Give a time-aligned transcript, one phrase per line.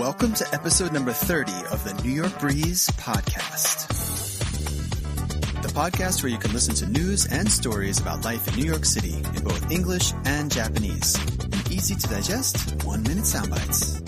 [0.00, 3.86] Welcome to episode number 30 of the New York Breeze podcast.
[5.60, 8.86] The podcast where you can listen to news and stories about life in New York
[8.86, 11.16] City in both English and Japanese.
[11.44, 14.00] In easy to digest, one minute sound bites.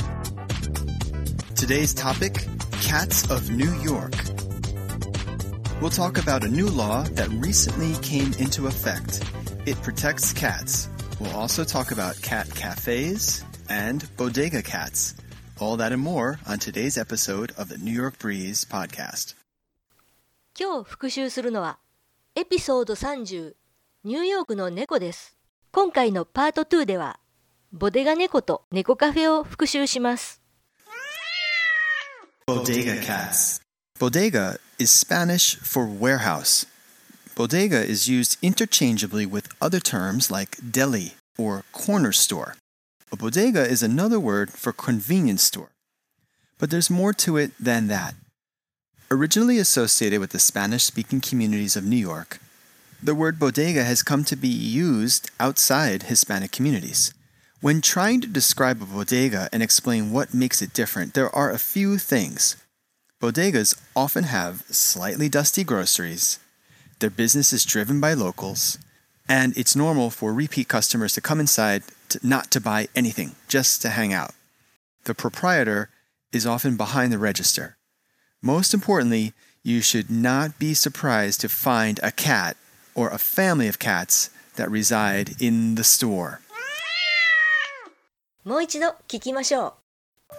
[1.56, 2.48] Today's topic
[2.80, 4.14] Cats of New York.
[5.82, 9.22] We'll talk about a new law that recently came into effect.
[9.66, 10.88] It protects cats.
[11.20, 15.16] We'll also talk about cat cafes and bodega cats.
[15.59, 19.35] All that and more on today's episode of the New York Breeze podcast.
[20.59, 21.77] 今日復習するのは
[22.35, 23.53] エピソード30
[24.03, 25.37] ニューヨークの猫です
[25.71, 27.19] 今回のパート2では
[27.71, 30.41] ボデガ猫と猫カフェを復習します
[32.47, 33.59] Bodega cats.
[33.99, 36.65] Bodega is Spanish for warehouse.
[37.35, 42.55] Bodega is used interchangeably with other terms like deli or corner store.
[43.12, 45.72] A bodega is another word for convenience store.
[46.58, 48.14] But there's more to it than that.
[49.10, 52.40] Originally associated with the Spanish speaking communities of New York,
[53.02, 57.12] the word bodega has come to be used outside Hispanic communities.
[57.60, 61.58] When trying to describe a bodega and explain what makes it different, there are a
[61.58, 62.56] few things.
[63.20, 66.38] Bodegas often have slightly dusty groceries,
[67.00, 68.78] their business is driven by locals,
[69.28, 73.81] and it's normal for repeat customers to come inside to, not to buy anything, just
[73.81, 74.31] to hang out.
[75.05, 75.89] The proprietor
[76.31, 77.77] is often behind the register.
[78.41, 82.57] Most importantly, you should not be surprised to find a cat
[82.95, 86.41] or a family of cats that reside in the store.
[88.43, 89.75] もう一度聞きましょ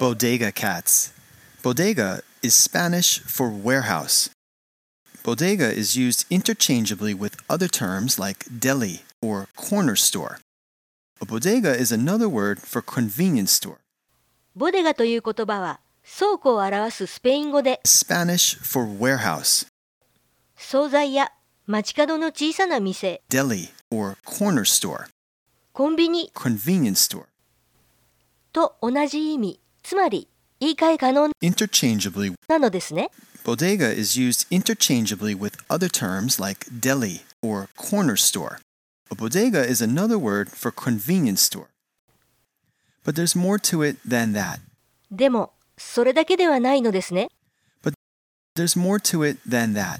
[0.00, 1.12] う Bodega cats.
[1.62, 4.30] Bodega is Spanish for warehouse.
[5.22, 10.38] Bodega is used interchangeably with other terms like deli or corner store.
[11.22, 13.78] A bodega is another word for convenience store.
[14.54, 15.80] ボデガという言葉は
[16.18, 19.66] 倉庫を表すスペイン語で Spanish for warehouse,
[20.56, 21.30] 惣菜や
[21.66, 25.06] 街角の小さな店 deli or corner store,
[25.72, 27.24] コンビニ convenience store.
[28.52, 30.28] と同じ意味つまり
[30.60, 33.10] 言い換え可能 Interchangeably, なのですね
[33.44, 38.58] bodega is used interchangeably with other terms like deli or corner store.
[39.13, 41.67] A bodega is another word for convenience store.
[43.03, 44.59] But there's more to it than that.
[45.11, 47.29] でもそれだけではないのですね
[48.55, 49.99] There's more to it than that.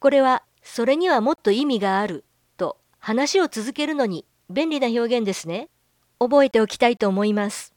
[0.00, 2.24] これはそれにはもっと意味がある
[2.58, 5.70] と話を続けるのに便利な表現ですね
[6.18, 7.72] 覚えておきたいと思います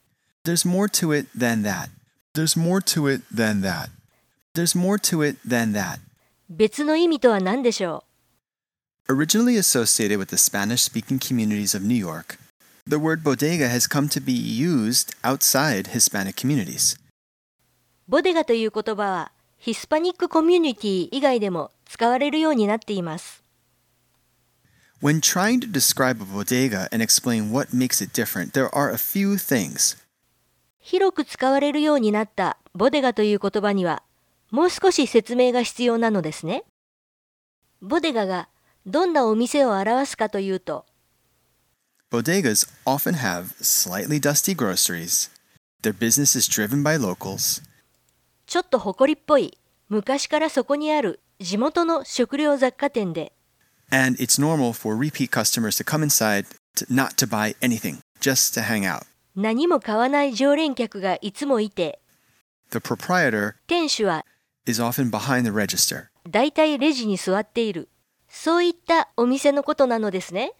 [0.46, 1.88] There's more to it than that.
[2.34, 3.92] There's more to it than that.
[4.53, 6.00] There's more to it than that.
[6.50, 8.03] 別の意味とは何でしょ
[9.10, 12.38] Originally associated with the Spanish speaking communities of New York,
[12.86, 16.97] the word bodega has come to be used outside Hispanic communities.
[16.97, 23.42] うボデガという言葉はヒスパニックコミュニティ以外でも使われるようになっています
[25.03, 28.97] When trying to describe a bodega and explain what makes it different, there are a
[28.97, 29.97] few things.
[30.78, 34.03] 広く使われるようになったボデガという言葉には
[34.50, 36.64] もう少し説明が必要なのですね
[37.82, 38.48] ボデガが
[38.85, 40.85] どんなお店を表すかというと
[42.12, 45.29] Bodegas often have slightly dusty groceries.
[45.81, 47.63] Their business is driven by locals.
[48.45, 49.57] ちょっと誇りっぽい
[49.90, 53.34] 昔からそこにある地元の食料雑貨店で
[53.91, 56.45] And it's normal for repeat customers to come inside
[56.75, 59.06] to, not to buy anything, just to hang out.
[59.35, 62.00] 何も買わない常連客がいつもいて
[62.72, 64.24] The proprietor 店主は
[64.68, 66.06] is often behind the register.
[66.29, 67.90] だいたいレジに座っている
[68.38, 70.51] そういったお店のことなのですね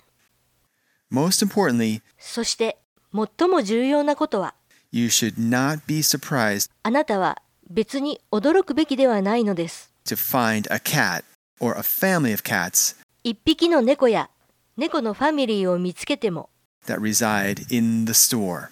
[1.12, 2.78] Most importantly, そして
[3.14, 4.56] 最も重要なことは
[4.92, 11.26] you should not be surprised あなたは別に驚くべきではないのです to find a cat
[11.60, 14.30] or a family of cats 一匹の猫や
[14.78, 16.50] 猫のファミリーを見つけても
[16.88, 18.70] that reside in the store.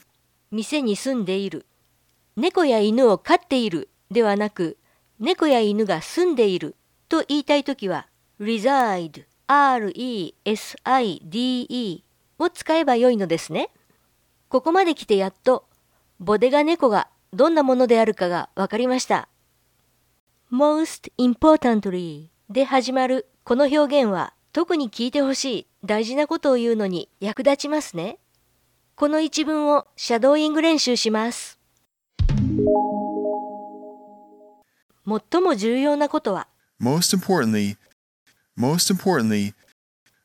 [0.49, 1.65] 店に住んでいる
[2.37, 4.77] 猫や犬を飼っているではなく
[5.19, 6.75] 猫や犬が住んでいる
[7.09, 8.07] と言いたいときは
[8.43, 10.03] reside R-E-S-I-D-E
[12.39, 13.69] を使えばよいのですね。
[14.49, 15.65] ここまで来てやっと
[16.19, 19.27] ボデガ猫がどんなものであるかがわかりました。
[20.51, 28.19] Most importantly で始まるこの表現は特に聞いてほしい大事なことを言うのに役立ちますね。
[28.95, 31.59] この一文をシャドーイング練習します。
[35.05, 36.47] 最も重要なことは
[36.79, 37.75] ？Most importantly,
[38.56, 39.54] most importantly,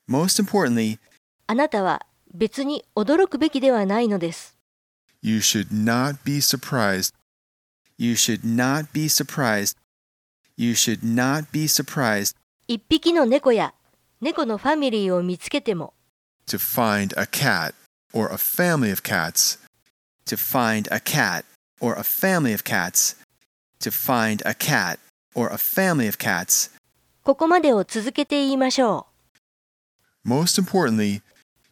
[0.07, 0.99] most importantly,
[1.47, 4.55] あなたは別に驚くべきではないのです。
[5.21, 7.13] you should not be surprised
[7.97, 9.77] you should not be surprised.
[10.57, 12.35] You should not be surprised
[12.67, 13.73] 一匹の猫や
[14.21, 15.93] 猫のファミリーを見つけても
[16.47, 17.73] to find a cat
[18.13, 19.59] or a family of cats.
[20.25, 21.43] To find a cat
[21.81, 23.15] or a family of cats.
[23.81, 24.99] To find a cat
[25.35, 26.69] or a family of cats.
[27.27, 29.07] ここまでを続けて言いましょ
[30.25, 31.21] Most importantly,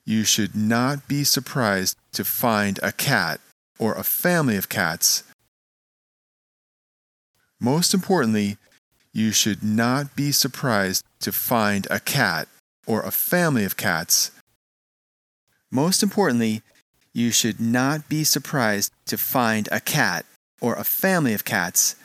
[0.05, 3.39] you should not be surprised to find a cat
[3.79, 5.23] or a family of cats.
[7.59, 8.57] Most importantly,
[9.13, 12.47] you should not be surprised to find a cat
[12.85, 14.31] or a family of cats.
[15.69, 16.61] Most importantly,
[17.13, 20.25] you should not be surprised to find a cat
[20.59, 21.95] or a family of cats.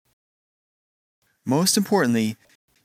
[1.44, 2.36] Most importantly,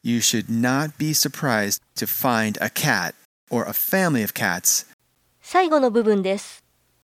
[0.05, 3.13] you should not be surprised to find a cat
[3.49, 4.95] or a family of cats う。
[5.41, 6.63] 最後の部分です。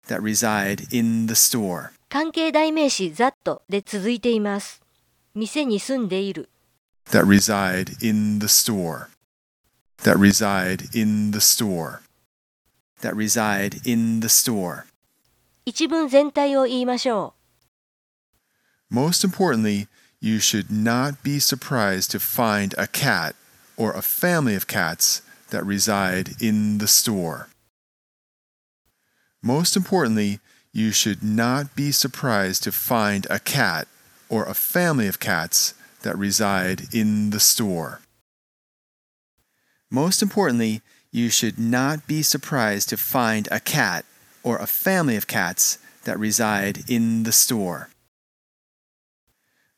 [0.07, 1.89] that reside in the store.
[2.09, 4.81] 関係代名詞 that で続いています。
[5.35, 6.49] 店に住んでいる。
[7.11, 9.07] That reside in the store.
[10.03, 11.99] That reside in the store.
[13.01, 14.83] That reside in the store.
[15.65, 17.33] 一文全体を言いましょ
[18.89, 19.87] Most importantly,
[20.22, 23.34] you should not be surprised to find a cat
[23.76, 25.20] or a family of cats
[25.50, 27.48] that reside in the store.
[29.42, 30.38] Most importantly,
[30.72, 33.88] you should not be surprised to find a cat
[34.28, 38.00] or a family of cats that reside in the store.
[39.90, 44.04] Most importantly, you should not be surprised to find a cat
[44.44, 47.88] or a family of cats that reside in the store.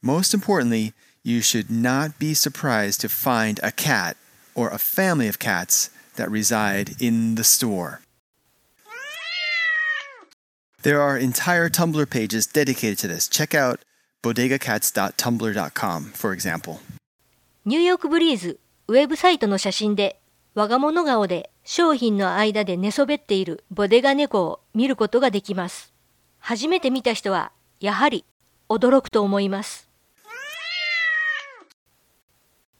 [0.03, 4.15] Most importantly, you should not be surprised to find a cat
[4.55, 8.01] or a family of cats that reside in the store.
[10.83, 13.27] There are entire Tumblr pages dedicated to this.
[13.27, 13.81] Check out
[14.23, 16.75] bodegacats.tumblr.com, for example.
[16.75, 16.79] う。
[17.65, 20.19] ニューヨークブリーズウェブサイトの写真で
[20.55, 25.93] 我が物顔で商品の間で寝そべっているボデガ猫を見ることができます。
[26.39, 27.51] 初めて見た人は
[27.81, 28.23] やはり
[28.69, 29.89] 驚くと思います。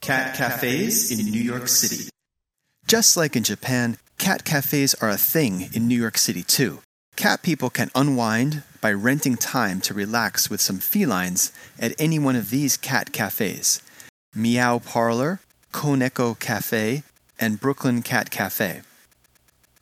[0.04, 2.10] Cat cafes in New York City.
[2.86, 6.82] Just like in Japan, cat cafes are a thing in New York City too.
[7.16, 12.36] Cat people can unwind by renting time to relax with some felines at any one
[12.36, 13.80] of these cat cafes
[14.34, 15.40] Meow Parlour,
[15.72, 17.02] Koneko Cafe,
[17.40, 18.82] and Brooklyn Cat Cafe.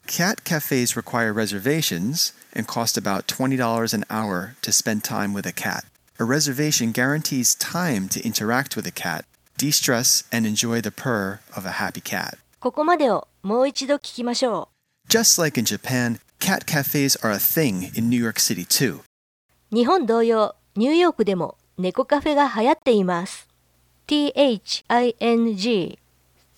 [0.06, 5.52] Cat cafes require reservations and cost about $20 an hour to spend time with a
[5.52, 5.84] cat.
[6.20, 9.24] A reservation guarantees time to interact with a cat,
[9.62, 12.36] de stress, and enjoy the purr of a happy cat.
[12.58, 14.68] ここまでをもう一度聞きましょ
[15.08, 18.98] Just like in Japan, cat cafes are a thing in New York City too.
[18.98, 19.02] う。
[19.70, 23.48] 日本同様、ニューヨークでも猫カフェが流行っています。
[24.08, 24.60] thing,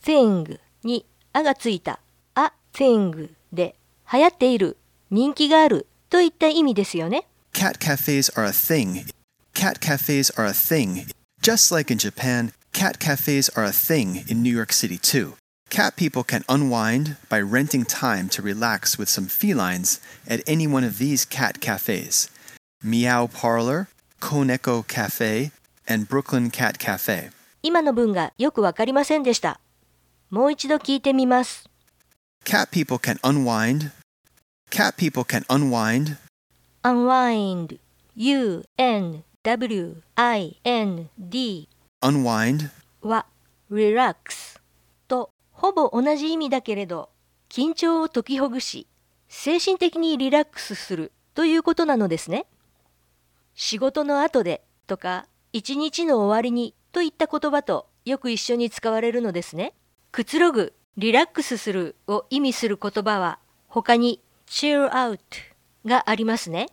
[0.02, 1.04] thing に
[1.34, 2.00] あがついた
[2.34, 3.74] a thing で
[4.10, 4.78] 流行っている、
[5.10, 7.26] 人気があるといった意味ですよね。
[7.52, 9.04] Cat cafes are a thing.
[9.52, 11.06] Cat cafes are a thing.
[11.42, 15.36] Just like in Japan, Cat cafes are a thing in New York City too.
[15.70, 20.82] Cat people can unwind by renting time to relax with some felines at any one
[20.82, 22.28] of these cat cafes
[22.82, 23.88] Meow Parlour,
[24.20, 25.52] Koneko Cafe,
[25.86, 27.30] and Brooklyn Cat Cafe.
[32.72, 33.92] people can unwind.
[34.70, 36.18] Cat people can unwind.
[36.82, 37.78] Unwind.
[38.16, 39.24] U-N-W-I-N-D.
[42.04, 42.68] Unwind
[43.00, 43.24] は
[43.70, 44.60] relax
[45.08, 47.08] とほぼ同じ意味だけれど
[47.48, 48.86] 緊張を解きほぐし
[49.28, 52.46] 精神的にリラックスするということなのですね。
[53.54, 59.72] 仕事の後でとか一日の終わりにといった言葉とよく一緒に使われるのですね。
[60.12, 65.18] くつろぐ、リラックスするを意味する言葉は他に chill out
[65.86, 66.68] がありますね。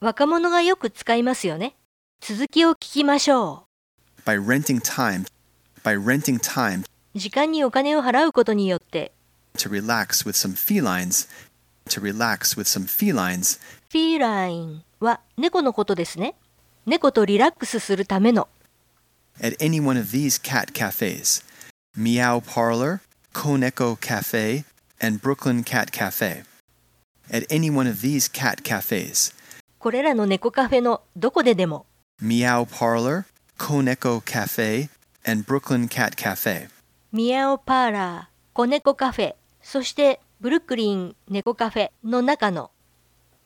[0.00, 1.76] 若者がよく使いますよね。
[2.20, 3.69] 続きを聞きましょう
[4.30, 5.26] by renting time
[5.82, 7.18] by renting time う。
[7.18, 9.10] 時間にお金を払うことによって
[9.56, 11.28] to relax with some felines
[11.88, 13.60] to relax with some felines
[13.90, 16.36] フィーラインは猫のことですね。
[16.86, 18.48] 猫とリラックスするための
[19.40, 21.42] at any one of these cat cafes
[21.96, 23.00] Meow Parlor,
[23.34, 24.64] Koneko Cafe,
[25.00, 26.44] and Brooklyn Cat Cafe.
[27.32, 29.34] At any one of these cat cafes
[29.80, 31.86] これらの猫カフェのどこででも
[32.22, 33.24] Meow Parlor,
[33.60, 34.88] Koneko Cafe,
[35.22, 36.70] and Brooklyn Cat Cafe.
[37.12, 42.70] ミヤオパーラー、子猫カフェ、そしてブルックリン猫カフェの中の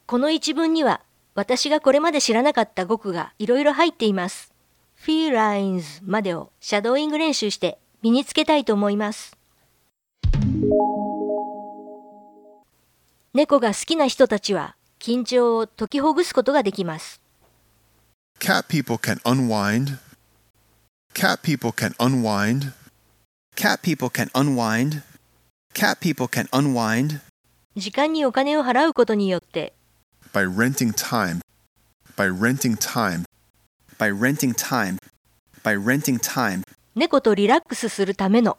[0.06, 1.00] この一文には
[1.34, 4.52] 私がこれまで知らなかった語句がいろいろ入っています。
[4.96, 9.36] felines までをシャドーイング練習して身につけたいと思います。
[13.34, 17.20] 猫が好きな人たちは緊張を解きほぐすことができます。
[18.38, 20.03] Cat people can unwind.
[21.13, 22.73] Cat people can unwind
[23.55, 25.03] Cat people can unwind.
[25.73, 27.19] Cat people can unwind
[27.75, 29.73] 時間にお金を払うことによって
[30.31, 31.41] by renting time.
[32.15, 33.25] By renting time
[33.97, 34.97] by renting time.
[35.61, 36.63] By renting time
[36.95, 38.57] 猫とリラックスするための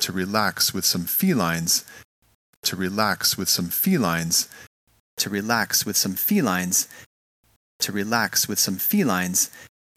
[0.00, 1.84] to relax with some felines.
[2.64, 4.48] To relax with some felines
[5.18, 6.88] to relax with some felines.
[7.80, 9.50] To relax with some felines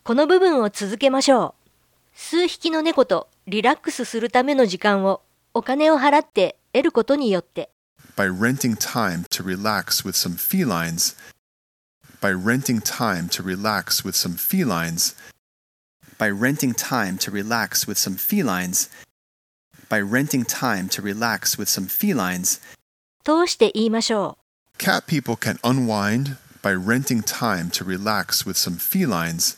[0.03, 1.54] この部分を続けましょう。
[2.16, 5.20] 数匹の猫とリラックスするための時間を
[5.54, 7.70] お金を払って得ることによって
[8.16, 11.14] by renting time to relax with some felines.
[12.20, 15.14] By renting time to relax with some felines
[16.18, 18.88] by renting time to relax with some felines.
[19.88, 22.60] By renting time to relax with some felines
[23.24, 24.38] 通して言いましょ
[24.78, 29.56] Cat people can unwind by renting time to relax with some felines.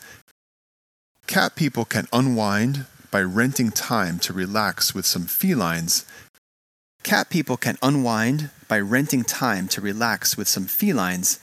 [1.27, 6.05] Cat people can unwind by renting time to relax with some felines.
[7.01, 11.39] Cat people can unwind by renting time to relax with some felines.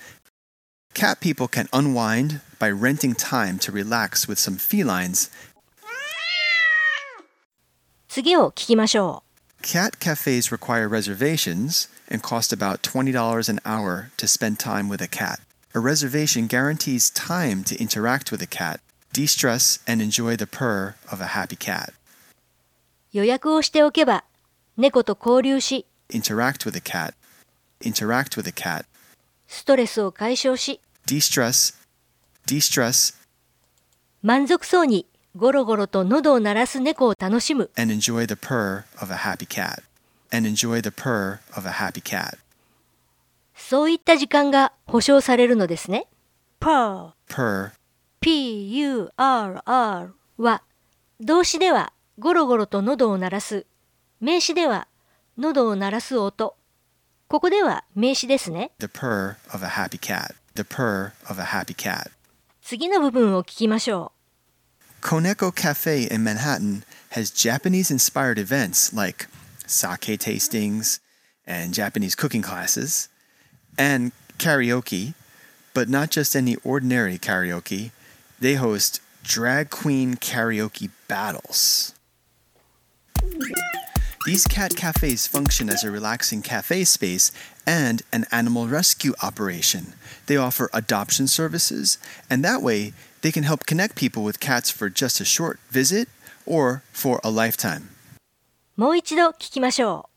[0.95, 5.29] Cat people can unwind by renting time to relax with some felines.
[5.83, 5.87] う。
[8.09, 9.23] 次を聞きましょ
[9.63, 15.09] Cat cafes require reservations and cost about $20 an hour to spend time with a
[15.09, 15.41] cat.
[15.75, 18.81] A reservation guarantees time to interact with a cat,
[19.16, 21.94] de stress, and enjoy the purr of a happy cat.
[23.14, 23.18] う。
[23.18, 24.26] 予約をしておけば
[24.76, 27.14] 猫と交流し Interact with a cat.
[27.82, 28.86] Interact with a cat.
[29.48, 31.76] ストレスを解消し De stress.
[32.46, 33.16] De stress
[34.22, 35.06] 満足そうに
[35.38, 39.82] ゴロゴロと喉を鳴らす猫を楽しむ and enjoy the purr of a happy cat.
[40.34, 42.38] And enjoy the purr of a happy cat.
[43.56, 46.08] そういった時間が保証されるのですね。
[46.60, 47.72] purr Purr
[48.26, 50.64] P-U-R-R は
[51.22, 53.68] 動詞ではゴロゴロと喉を鳴らす
[54.20, 54.88] 名詞では
[55.38, 56.56] 喉を鳴らす音
[57.28, 60.34] ここでは名詞ですね the purr of a happy cat.
[60.56, 62.10] The purr of a happy cat.
[62.64, 64.12] 次の部分を聞きましょ
[65.04, 69.28] Koneko Cafe in Manhattan has Japanese inspired events like
[69.68, 71.00] sake tastings
[71.46, 73.08] and Japanese cooking classes
[73.78, 75.14] and karaoke,
[75.76, 77.92] but not just any ordinary karaoke.
[78.41, 81.95] They host drag queen karaoke battles.
[84.27, 87.33] These cat cafes function as a relaxing cafe space
[87.67, 89.95] and an animal rescue operation.
[90.27, 91.97] They offer adoption services,
[92.29, 96.09] and that way they can help connect people with cats for just a short visit
[96.45, 97.89] or for a lifetime.
[98.77, 100.09] うもう一度聞きましょ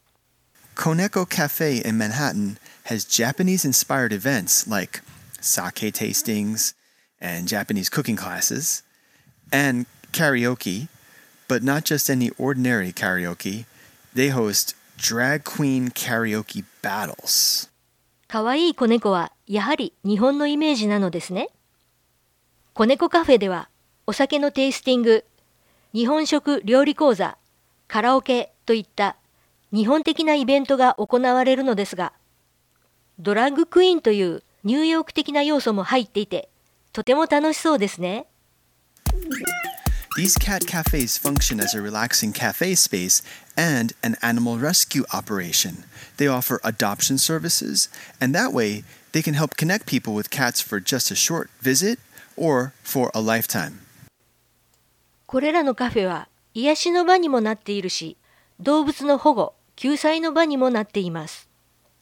[0.75, 5.01] Koneko Cafe in Manhattan has Japanese inspired events like
[5.39, 6.73] sake tastings
[7.20, 8.82] and Japanese cooking classes
[9.52, 10.88] and karaoke,
[11.48, 13.64] but not just any ordinary karaoke.
[14.14, 17.68] They host drag queen karaoke battles.
[18.28, 21.48] かわいい子猫はやはり日本のイメージなのですね
[22.74, 23.70] 子猫カフェでは
[24.06, 25.24] お酒のテイスティング
[25.94, 27.38] 日本食料理講座
[27.86, 29.16] カラオケといった
[29.72, 32.12] 日本的なイベントが行われるのですが
[33.18, 36.50] ドラッグクイーンというニューヨーク的な要素も入っていて
[36.98, 38.26] とても楽しそうですね
[40.16, 43.22] These cat cafes function as a relaxing cafe space
[43.56, 45.84] and an animal rescue operation.
[46.16, 47.88] They offer adoption services,
[48.20, 52.00] and that way they can help connect people with cats for just a short visit
[52.36, 53.86] or for a lifetime.
[55.26, 58.16] これらのカフェは癒しの場にもなっているし
[58.58, 61.48] 動物の保護救済の場にもなっています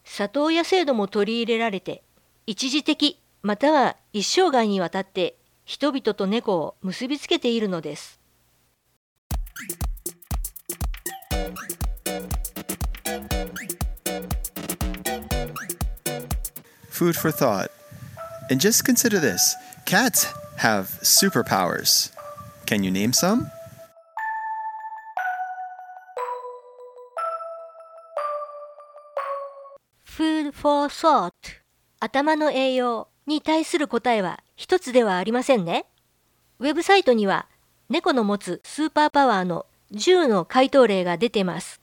[0.04, 2.02] 里親制度も取り入れられて
[2.46, 8.18] 一時的または一生涯にわたって人々と猫を結びつけているのです
[16.90, 17.70] Food for thought.
[18.50, 20.26] And just consider this cats
[20.58, 22.10] have superpowers.
[22.66, 23.46] Can you name some?
[30.02, 31.32] フード for thought
[32.00, 35.86] 頭の栄養に対する答えは一つではありませんね
[36.58, 37.46] ウェブサイトには
[37.88, 41.80] 猫の持つスーパーパワーの10の回答例が出てます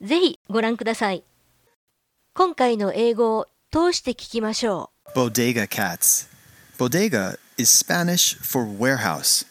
[0.00, 1.24] ぜひご覧ください
[2.34, 6.28] 今回の英語を通して聞きましょう Bodega cats.
[6.76, 9.46] Bodega is Spanish for warehouse.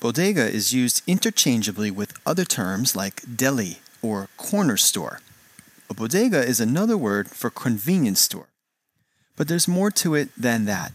[0.00, 5.20] Bodega is used interchangeably with other terms like deli or corner store.
[5.90, 8.46] A bodega is another word for convenience store.
[9.36, 10.92] But there's more to it than that.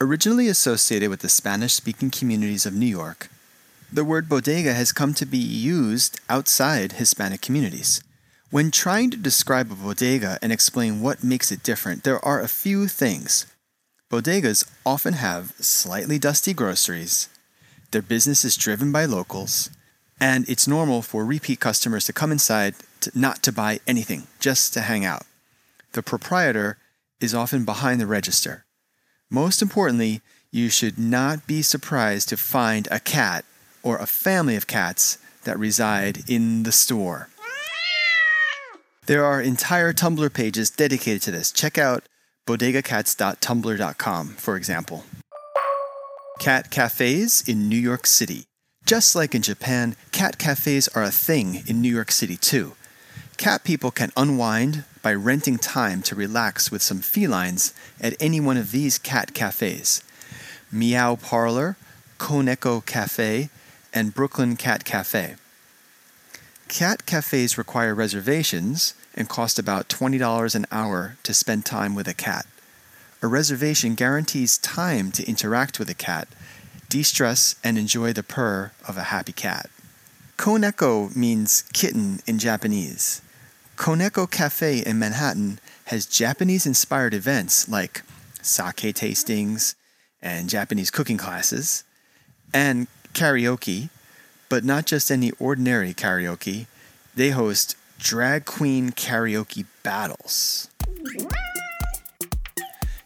[0.00, 3.28] Originally associated with the Spanish speaking communities of New York,
[3.92, 8.02] the word bodega has come to be used outside Hispanic communities.
[8.50, 12.48] When trying to describe a bodega and explain what makes it different, there are a
[12.48, 13.46] few things.
[14.10, 17.28] Bodegas often have slightly dusty groceries,
[17.94, 19.70] their business is driven by locals,
[20.18, 24.74] and it's normal for repeat customers to come inside to, not to buy anything, just
[24.74, 25.22] to hang out.
[25.92, 26.76] The proprietor
[27.24, 28.64] is often behind the register.
[29.30, 30.20] Most importantly,
[30.52, 33.44] you should not be surprised to find a cat
[33.82, 37.28] or a family of cats that reside in the store.
[39.06, 41.52] There are entire Tumblr pages dedicated to this.
[41.52, 42.04] Check out
[42.46, 45.04] bodegacats.tumblr.com, for example.
[46.38, 48.44] Cat cafes in New York City.
[48.86, 52.74] Just like in Japan, cat cafes are a thing in New York City too.
[53.36, 58.56] Cat people can unwind by renting time to relax with some felines at any one
[58.56, 60.02] of these cat cafes
[60.72, 61.76] Meow Parlour,
[62.18, 63.50] Koneko Cafe,
[63.92, 65.36] and Brooklyn Cat Cafe.
[66.68, 72.14] Cat cafes require reservations and cost about $20 an hour to spend time with a
[72.14, 72.46] cat.
[73.22, 76.28] A reservation guarantees time to interact with a cat,
[76.88, 79.68] de stress, and enjoy the purr of a happy cat.
[80.38, 83.20] Koneko means kitten in Japanese.
[83.76, 88.02] Koneko Cafe in Manhattan has Japanese inspired events like
[88.40, 89.74] sake tastings
[90.22, 91.84] and Japanese cooking classes
[92.52, 93.90] and karaoke,
[94.48, 96.66] but not just any ordinary karaoke.
[97.14, 100.68] They host drag queen karaoke battles.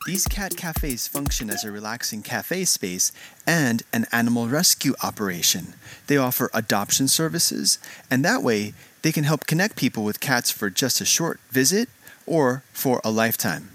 [0.09, 3.13] These cat cafes function as a relaxing cafe space
[3.47, 5.75] and an animal rescue operation.
[6.07, 7.79] They offer adoption services,
[8.11, 11.91] and that way they can help connect people with cats for just a short visit
[12.25, 13.73] or for a lifetime.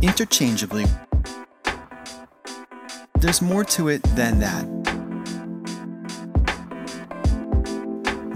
[0.00, 0.86] Interchangeably,
[3.20, 4.77] there's more to it than that.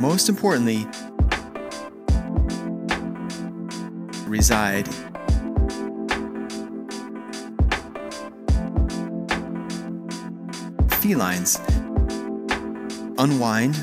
[0.03, 0.85] Most importantly,
[4.27, 4.89] reside.
[10.95, 11.61] Felines.
[13.17, 13.77] Unwind,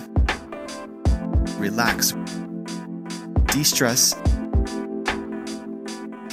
[1.57, 2.11] relax,
[3.53, 4.13] de stress,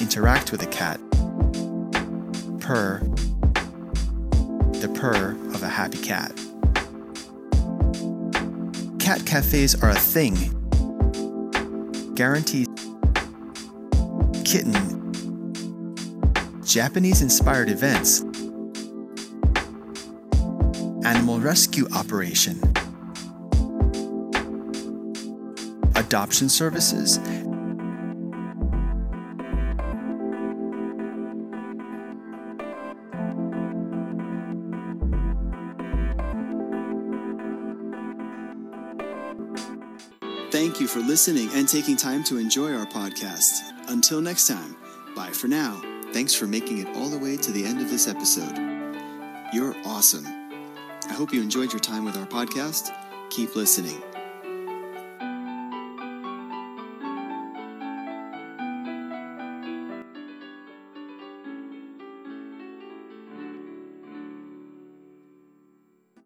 [0.01, 0.99] interact with a cat,
[2.59, 2.99] purr,
[4.81, 6.33] the purr of a happy cat.
[9.07, 10.35] Cat cafes are a thing.
[12.17, 12.67] Guaranteed.
[14.45, 14.75] Kitten,
[16.65, 18.23] Japanese inspired events,
[21.07, 22.61] animal rescue operation,
[25.95, 27.19] adoption services,
[40.57, 43.75] Thank you for listening and taking time to enjoy our podcast.
[43.89, 44.75] Until next time,
[45.15, 45.83] bye for now.
[46.15, 48.57] Thanks for making it all the way to the end of this episode.
[49.53, 50.25] You're awesome.
[50.25, 52.91] I hope you enjoyed your time with our podcast.
[53.29, 54.03] Keep listening.